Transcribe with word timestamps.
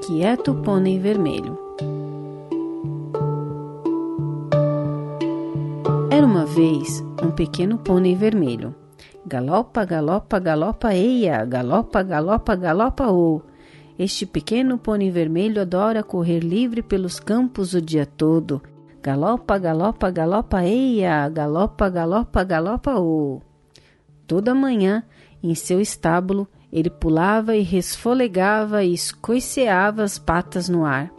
Inquieto 0.00 0.54
Pônei 0.54 0.98
Vermelho. 0.98 1.58
Era 6.10 6.24
uma 6.24 6.46
vez 6.46 7.04
um 7.22 7.30
pequeno 7.30 7.76
pônei 7.76 8.14
vermelho. 8.14 8.74
Galopa, 9.26 9.84
galopa, 9.84 10.38
galopa, 10.38 10.94
eia, 10.94 11.44
galopa, 11.44 12.02
galopa, 12.02 12.56
galopa, 12.56 13.12
o. 13.12 13.42
Este 13.98 14.24
pequeno 14.24 14.78
pônei 14.78 15.10
vermelho 15.10 15.60
adora 15.60 16.02
correr 16.02 16.40
livre 16.40 16.80
pelos 16.82 17.20
campos 17.20 17.74
o 17.74 17.80
dia 17.82 18.06
todo. 18.06 18.62
Galopa, 19.02 19.58
galopa, 19.58 20.10
galopa, 20.10 20.64
eia, 20.64 21.28
galopa, 21.28 21.90
galopa, 21.90 22.42
galopa, 22.42 22.98
o. 22.98 23.42
Toda 24.26 24.54
manhã, 24.54 25.04
em 25.42 25.54
seu 25.54 25.78
estábulo, 25.78 26.48
ele 26.72 26.90
pulava 26.90 27.56
e 27.56 27.62
resfolegava 27.62 28.84
e 28.84 28.94
escoiceava 28.94 30.02
as 30.02 30.18
patas 30.18 30.68
no 30.68 30.84
ar. 30.84 31.12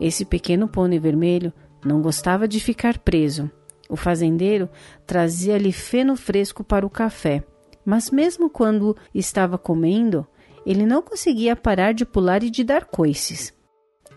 Esse 0.00 0.24
pequeno 0.24 0.68
pônei 0.68 0.98
vermelho 0.98 1.52
não 1.84 2.02
gostava 2.02 2.46
de 2.48 2.60
ficar 2.60 2.98
preso. 2.98 3.50
O 3.88 3.96
fazendeiro 3.96 4.68
trazia-lhe 5.06 5.72
feno 5.72 6.16
fresco 6.16 6.64
para 6.64 6.86
o 6.86 6.90
café, 6.90 7.44
mas 7.84 8.10
mesmo 8.10 8.48
quando 8.48 8.96
estava 9.14 9.58
comendo, 9.58 10.26
ele 10.64 10.86
não 10.86 11.02
conseguia 11.02 11.54
parar 11.54 11.92
de 11.92 12.04
pular 12.04 12.42
e 12.42 12.50
de 12.50 12.64
dar 12.64 12.86
coices. 12.86 13.52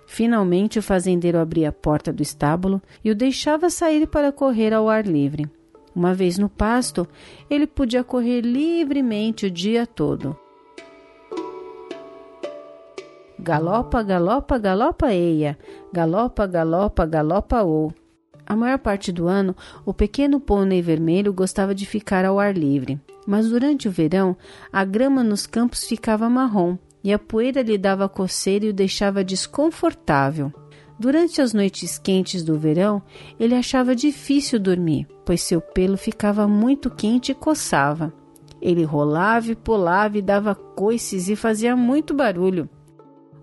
Finalmente, 0.05 0.79
o 0.79 0.81
fazendeiro 0.81 1.37
abria 1.37 1.67
a 1.67 1.73
porta 1.73 2.13
do 2.13 2.23
estábulo 2.23 2.81
e 3.03 3.11
o 3.11 3.15
deixava 3.15 3.69
sair 3.69 4.07
para 4.07 4.31
correr 4.31 4.73
ao 4.73 4.87
ar 4.89 5.05
livre. 5.05 5.45
Uma 5.93 6.13
vez 6.13 6.37
no 6.37 6.47
pasto, 6.47 7.05
ele 7.49 7.67
podia 7.67 8.03
correr 8.03 8.41
livremente 8.41 9.47
o 9.47 9.51
dia 9.51 9.85
todo. 9.85 10.37
Galopa, 13.39 14.01
galopa, 14.01 14.57
galopa 14.57 15.13
eia, 15.13 15.57
galopa, 15.93 16.47
galopa, 16.47 17.05
galopa 17.05 17.61
ou. 17.61 17.93
A 18.45 18.55
maior 18.55 18.79
parte 18.79 19.11
do 19.11 19.27
ano, 19.27 19.55
o 19.85 19.93
pequeno 19.93 20.39
pônei 20.39 20.81
vermelho 20.81 21.31
gostava 21.31 21.75
de 21.75 21.85
ficar 21.85 22.25
ao 22.25 22.39
ar 22.39 22.57
livre, 22.57 22.99
mas 23.27 23.49
durante 23.49 23.87
o 23.87 23.91
verão, 23.91 24.35
a 24.73 24.83
grama 24.83 25.23
nos 25.23 25.45
campos 25.45 25.83
ficava 25.85 26.29
marrom 26.29 26.77
e 27.03 27.13
a 27.13 27.19
poeira 27.19 27.61
lhe 27.61 27.77
dava 27.77 28.09
coceira 28.09 28.65
e 28.65 28.69
o 28.69 28.73
deixava 28.73 29.23
desconfortável. 29.23 30.51
Durante 30.99 31.39
as 31.39 31.53
noites 31.53 31.99
quentes 31.99 32.43
do 32.43 32.57
verão, 32.57 33.03
ele 33.39 33.53
achava 33.53 33.95
difícil 33.95 34.59
dormir, 34.59 35.07
pois 35.23 35.41
seu 35.41 35.61
pelo 35.61 35.95
ficava 35.95 36.47
muito 36.47 36.89
quente 36.89 37.31
e 37.33 37.35
coçava. 37.35 38.11
Ele 38.59 38.83
rolava 38.83 39.51
e 39.51 39.55
pulava 39.55 40.17
e 40.17 40.23
dava 40.23 40.55
coices 40.55 41.29
e 41.29 41.35
fazia 41.35 41.75
muito 41.75 42.15
barulho. 42.15 42.67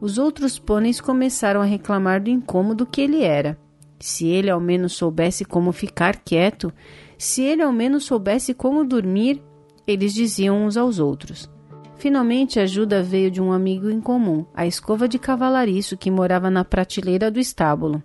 Os 0.04 0.18
outros 0.18 0.58
pôneis 0.58 1.00
começaram 1.00 1.62
a 1.62 1.64
reclamar 1.64 2.22
do 2.22 2.28
incômodo 2.28 2.84
que 2.84 3.00
ele 3.00 3.22
era. 3.22 3.58
Se 3.98 4.26
ele 4.26 4.50
ao 4.50 4.60
menos 4.60 4.92
soubesse 4.92 5.46
como 5.46 5.72
ficar 5.72 6.16
quieto, 6.16 6.70
se 7.16 7.42
ele 7.42 7.62
ao 7.62 7.72
menos 7.72 8.04
soubesse 8.04 8.52
como 8.52 8.84
dormir, 8.84 9.42
eles 9.86 10.12
diziam 10.12 10.66
uns 10.66 10.76
aos 10.76 10.98
outros. 10.98 11.50
Finalmente, 11.96 12.60
a 12.60 12.64
ajuda 12.64 13.02
veio 13.02 13.30
de 13.30 13.40
um 13.40 13.50
amigo 13.50 13.88
em 13.88 13.98
comum, 13.98 14.44
a 14.52 14.66
escova 14.66 15.08
de 15.08 15.18
cavalariço 15.18 15.96
que 15.96 16.10
morava 16.10 16.50
na 16.50 16.66
prateleira 16.66 17.30
do 17.30 17.40
estábulo. 17.40 18.02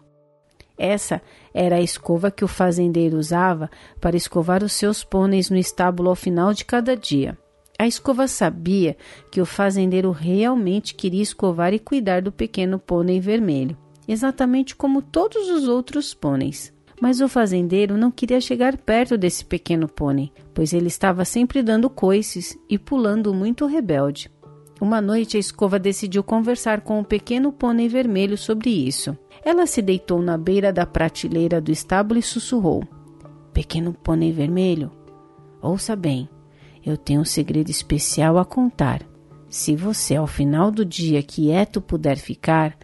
Essa 0.77 1.21
era 1.53 1.75
a 1.75 1.81
escova 1.81 2.31
que 2.31 2.45
o 2.45 2.47
fazendeiro 2.47 3.17
usava 3.17 3.69
para 3.99 4.15
escovar 4.15 4.63
os 4.63 4.71
seus 4.71 5.03
pôneis 5.03 5.49
no 5.49 5.57
estábulo 5.57 6.07
ao 6.07 6.15
final 6.15 6.53
de 6.53 6.63
cada 6.63 6.95
dia. 6.95 7.37
A 7.79 7.87
escova 7.87 8.27
sabia 8.27 8.97
que 9.31 9.39
o 9.39 9.45
fazendeiro 9.45 10.11
realmente 10.11 10.93
queria 10.93 11.23
escovar 11.23 11.73
e 11.73 11.79
cuidar 11.79 12.21
do 12.21 12.29
pequeno 12.29 12.77
pônei 12.77 13.21
vermelho, 13.21 13.77
exatamente 14.05 14.75
como 14.75 15.01
todos 15.01 15.49
os 15.49 15.65
outros 15.65 16.13
pôneis. 16.13 16.73
Mas 17.01 17.21
o 17.21 17.29
fazendeiro 17.29 17.97
não 17.97 18.11
queria 18.11 18.41
chegar 18.41 18.75
perto 18.75 19.17
desse 19.17 19.45
pequeno 19.45 19.87
pônei, 19.87 20.29
pois 20.53 20.73
ele 20.73 20.87
estava 20.87 21.23
sempre 21.23 21.63
dando 21.63 21.89
coices 21.89 22.59
e 22.69 22.77
pulando 22.77 23.33
muito 23.33 23.65
rebelde. 23.65 24.29
Uma 24.81 24.99
noite 24.99 25.37
a 25.37 25.39
escova 25.39 25.79
decidiu 25.79 26.21
conversar 26.21 26.81
com 26.81 26.99
o 26.99 27.05
pequeno 27.05 27.49
pônei 27.49 27.87
vermelho 27.87 28.37
sobre 28.37 28.69
isso. 28.69 29.17
Ela 29.41 29.65
se 29.65 29.81
deitou 29.81 30.21
na 30.21 30.37
beira 30.37 30.73
da 30.73 30.85
prateleira 30.85 31.61
do 31.61 31.71
estábulo 31.71 32.19
e 32.19 32.23
sussurrou: 32.23 32.83
Pequeno 33.53 33.93
pônei 33.93 34.33
vermelho, 34.33 34.91
ouça 35.61 35.95
bem. 35.95 36.27
Eu 36.85 36.97
tenho 36.97 37.21
um 37.21 37.25
segredo 37.25 37.69
especial 37.69 38.37
a 38.37 38.45
contar. 38.45 39.01
Se 39.49 39.75
você, 39.75 40.15
ao 40.15 40.27
final 40.27 40.71
do 40.71 40.85
dia 40.85 41.21
quieto 41.23 41.81
puder 41.81 42.17
ficar, 42.17 42.77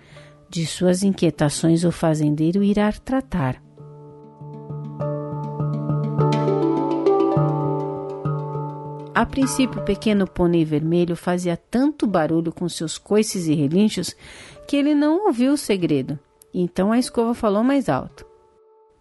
de 0.50 0.66
suas 0.66 1.04
inquietações 1.04 1.84
o 1.84 1.92
fazendeiro 1.92 2.64
irá 2.64 2.92
tratar. 2.92 3.62
A 9.14 9.26
princípio, 9.26 9.80
o 9.80 9.86
pequeno 9.86 10.28
pônei 10.28 10.66
vermelho 10.66 11.16
fazia 11.16 11.56
tanto 11.56 12.06
barulho 12.06 12.52
com 12.52 12.68
seus 12.68 12.98
coices 12.98 13.48
e 13.48 13.54
relinchos 13.54 14.14
que 14.68 14.76
ele 14.76 14.94
não 14.94 15.28
ouviu 15.28 15.54
o 15.54 15.58
segredo. 15.58 16.20
Então 16.54 16.92
a 16.92 17.00
escova 17.00 17.34
falou 17.34 17.64
mais 17.64 17.88
alto: 17.88 18.26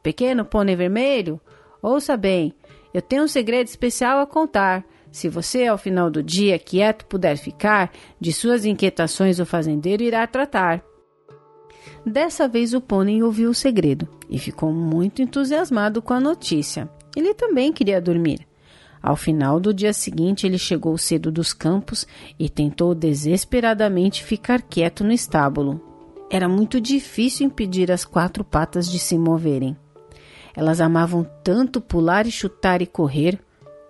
Pequeno 0.04 0.44
pônei 0.44 0.76
vermelho, 0.76 1.40
ouça 1.82 2.16
bem, 2.16 2.54
eu 2.94 3.02
tenho 3.02 3.24
um 3.24 3.28
segredo 3.28 3.66
especial 3.66 4.20
a 4.20 4.26
contar. 4.26 4.84
Se 5.10 5.28
você, 5.28 5.66
ao 5.66 5.76
final 5.76 6.08
do 6.08 6.22
dia, 6.22 6.58
quieto 6.58 7.06
puder 7.06 7.36
ficar, 7.36 7.92
de 8.20 8.32
suas 8.32 8.64
inquietações 8.64 9.40
o 9.40 9.44
fazendeiro 9.44 10.04
irá 10.04 10.24
tratar. 10.28 10.80
Dessa 12.06 12.46
vez 12.46 12.72
o 12.72 12.80
pônei 12.80 13.22
ouviu 13.22 13.50
o 13.50 13.54
segredo 13.54 14.08
e 14.30 14.38
ficou 14.38 14.72
muito 14.72 15.20
entusiasmado 15.20 16.00
com 16.00 16.14
a 16.14 16.20
notícia. 16.20 16.88
Ele 17.16 17.34
também 17.34 17.72
queria 17.72 18.00
dormir. 18.00 18.46
Ao 19.02 19.16
final 19.16 19.60
do 19.60 19.74
dia 19.74 19.92
seguinte, 19.92 20.46
ele 20.46 20.56
chegou 20.56 20.96
cedo 20.96 21.30
dos 21.30 21.52
campos 21.52 22.06
e 22.38 22.48
tentou 22.48 22.94
desesperadamente 22.94 24.24
ficar 24.24 24.62
quieto 24.62 25.04
no 25.04 25.12
estábulo. 25.12 25.80
Era 26.30 26.48
muito 26.48 26.80
difícil 26.80 27.46
impedir 27.46 27.92
as 27.92 28.04
quatro 28.04 28.42
patas 28.42 28.90
de 28.90 28.98
se 28.98 29.18
moverem. 29.18 29.76
Elas 30.56 30.80
amavam 30.80 31.24
tanto 31.42 31.80
pular 31.80 32.26
e 32.26 32.30
chutar 32.30 32.80
e 32.80 32.86
correr. 32.86 33.38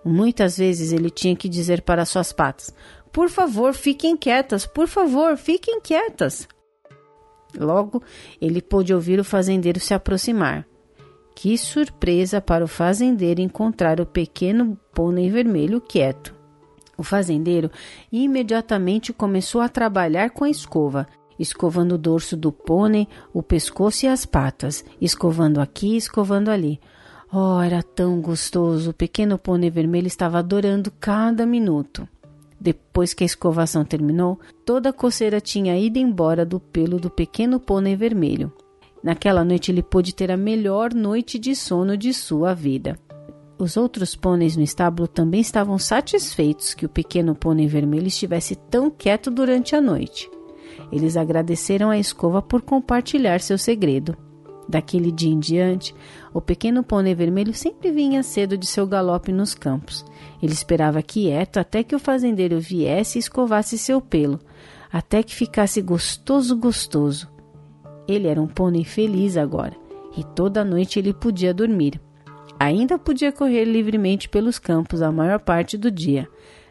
Muitas 0.04 0.56
vezes 0.56 0.92
ele 0.92 1.10
tinha 1.10 1.36
que 1.36 1.48
dizer 1.48 1.82
para 1.82 2.04
suas 2.04 2.32
patas: 2.32 2.75
Por 3.12 3.28
favor, 3.28 3.75
fiquem 3.75 4.16
quietas, 4.16 4.66
por 4.66 4.88
favor, 4.88 5.36
fiquem 5.36 5.80
quietas. 5.80 6.48
Logo, 7.58 8.02
ele 8.41 8.60
pôde 8.60 8.92
ouvir 8.92 9.20
o 9.20 9.25
fazendeiro 9.25 9.78
se 9.78 9.94
aproximar. 9.94 10.66
Que 11.36 11.58
surpresa 11.58 12.41
para 12.41 12.64
o 12.64 12.69
fazendeiro 12.69 13.41
encontrar 13.41 14.00
o 14.00 14.06
pequeno 14.06 14.78
pônei 14.92 15.31
vermelho 15.31 15.81
quieto. 15.81 16.34
O 16.96 17.02
fazendeiro 17.02 17.70
imediatamente 18.10 19.12
começou 19.12 19.60
a 19.60 19.69
trabalhar 19.69 20.31
com 20.31 20.44
a 20.44 20.50
escova 20.50 21.08
escovando 21.39 21.93
o 21.93 21.99
dorso 21.99 22.37
do 22.37 22.53
pônei, 22.53 23.09
o 23.33 23.43
pescoço 23.43 24.06
e 24.06 24.09
as 24.09 24.25
patas, 24.25 24.84
escovando 25.00 25.61
aqui, 25.61 25.97
escovando 25.97 26.50
ali. 26.50 26.81
Oh, 27.33 27.61
era 27.61 27.83
tão 27.83 28.21
gostoso! 28.21 28.91
O 28.91 28.95
pequeno 28.95 29.39
pônei 29.39 29.71
vermelho 29.71 30.06
estava 30.06 30.39
adorando 30.39 30.93
cada 31.00 31.44
minuto. 31.44 32.09
Depois 32.61 33.12
que 33.12 33.25
a 33.25 33.27
escovação 33.27 33.84
terminou, 33.84 34.39
toda 34.65 34.91
a 34.91 34.93
coceira 34.93 35.41
tinha 35.41 35.77
ido 35.78 35.99
embora 35.99 36.47
do 36.47 36.61
pelo 36.61 36.99
do 36.99 37.11
pequeno 37.11 37.59
pônei 37.59 37.97
vermelho. 37.97 38.53
Naquela 39.03 39.44
noite 39.44 39.71
ele 39.71 39.83
pôde 39.83 40.15
ter 40.15 40.31
a 40.31 40.37
melhor 40.37 40.94
noite 40.94 41.39
de 41.39 41.55
sono 41.55 41.97
de 41.97 42.15
sua 42.15 42.55
vida. 42.55 42.99
Os 43.58 43.76
outros 43.76 44.17
pôneis 44.17 44.56
no 44.56 44.62
estábulo 44.62 45.06
também 45.06 45.41
estavam 45.41 45.79
satisfeitos 45.79 46.73
que 46.73 46.87
o 46.87 46.88
pequeno 46.88 47.35
pônei 47.35 47.67
vermelho 47.67 48.06
estivesse 48.06 48.56
tão 48.56 48.91
quieto 48.91 49.31
durante 49.31 49.76
a 49.76 49.81
noite. 49.81 50.31
Eles 50.94 51.17
agradeceram 51.17 51.91
a 51.91 51.99
escova 51.99 52.41
por 52.41 52.62
compartilhar 52.62 53.41
seu 53.41 53.58
segredo. 53.58 54.17
Daquele 54.69 55.11
dia 55.11 55.32
em 55.32 55.41
diante, 55.41 55.93
o 56.32 56.41
pequeno 56.41 56.85
pônei 56.85 57.17
vermelho 57.17 57.52
sempre 57.52 57.91
vinha 57.91 58.23
cedo 58.23 58.56
de 58.56 58.64
seu 58.64 58.87
galope 58.87 59.32
nos 59.32 59.55
campos. 59.55 60.05
Ele 60.41 60.52
esperava 60.52 61.02
quieto 61.02 61.56
até 61.56 61.82
que 61.82 61.96
o 61.96 61.99
fazendeiro 61.99 62.61
viesse 62.61 63.19
e 63.19 63.20
escovasse 63.20 63.76
seu 63.76 64.00
pelo, 64.00 64.38
até 64.91 65.20
que 65.20 65.35
ficasse 65.35 65.82
gostoso, 65.82 66.56
gostoso. 66.56 67.29
Ele 68.06 68.29
era 68.29 68.41
um 68.41 68.46
pônei 68.46 68.85
feliz 68.85 69.37
agora, 69.37 69.75
e 70.17 70.23
toda 70.23 70.64
noite 70.64 71.00
ele 71.00 71.12
podia 71.12 71.52
dormir. 71.52 72.00
Ainda 72.56 73.00
podia 73.00 73.32
correr 73.32 73.64
livremente 73.64 74.29
pelos 74.29 74.61
campos 74.61 75.02
a 75.02 75.11
maior 75.11 75.41
parte 75.41 75.76
do 75.76 75.91
dia, 75.91 76.29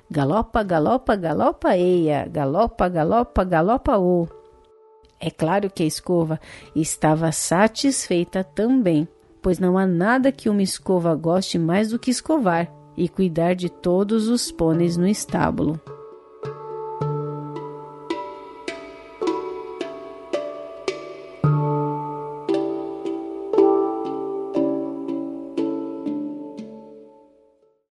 Galopa, 0.09 0.63
galopa, 0.63 1.15
galopa 1.15 1.77
eia, 1.77 2.27
galopa, 2.27 2.87
galopa, 2.87 3.43
galopa 3.43 3.97
o. 3.97 4.27
É 5.19 5.31
claro 5.31 5.69
que 5.69 5.83
a 5.83 5.85
escova 5.85 6.39
estava 6.75 7.31
satisfeita 7.31 8.43
também, 8.43 9.07
pois 9.41 9.59
não 9.59 9.77
há 9.77 9.87
nada 9.87 10.31
que 10.31 10.49
uma 10.49 10.61
escova 10.61 11.15
goste 11.15 11.57
mais 11.57 11.89
do 11.89 11.99
que 11.99 12.11
escovar 12.11 12.69
e 12.95 13.07
cuidar 13.07 13.55
de 13.55 13.69
todos 13.69 14.27
os 14.27 14.51
pôneis 14.51 14.97
no 14.97 15.07
estábulo. 15.07 15.79